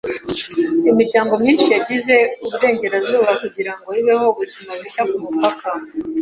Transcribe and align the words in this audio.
Imiryango 0.91 1.33
myinshi 1.41 1.67
yagiye 1.75 2.17
iburengerazuba 2.45 3.31
kugirango 3.41 3.89
ibeho 4.01 4.25
ubuzima 4.33 4.71
bushya 4.79 5.03
kumupaka. 5.09 5.67